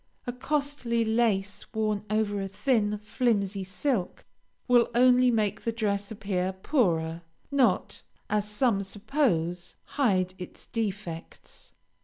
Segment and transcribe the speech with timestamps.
[0.25, 4.25] A costly lace worn over a thin, flimsy silk,
[4.67, 11.73] will only make the dress appear poorer, not, as some suppose, hide its defects.